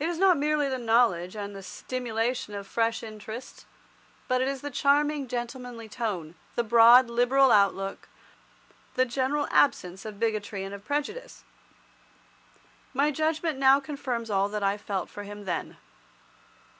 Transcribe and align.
It 0.00 0.08
is 0.08 0.16
not 0.16 0.38
merely 0.38 0.70
the 0.70 0.78
knowledge 0.78 1.36
and 1.36 1.54
the 1.54 1.62
stimulation 1.62 2.54
of 2.54 2.66
fresh 2.66 3.02
interests, 3.02 3.66
but 4.26 4.40
it 4.40 4.48
is 4.48 4.62
the 4.62 4.70
charming 4.70 5.28
gentlemanly 5.28 5.86
tone, 5.86 6.34
the 6.54 6.64
broad, 6.64 7.10
liberal 7.10 7.52
outlook, 7.52 8.08
the 8.94 9.04
general 9.04 9.46
absence 9.50 10.06
of 10.06 10.18
bigotry 10.18 10.64
and 10.64 10.74
of 10.74 10.86
prejudice. 10.86 11.44
My 12.94 13.10
judgment 13.10 13.58
now 13.58 13.78
confirms 13.78 14.30
all 14.30 14.48
that 14.48 14.62
I 14.62 14.78
felt 14.78 15.10
for 15.10 15.24
him 15.24 15.44
then. 15.44 15.76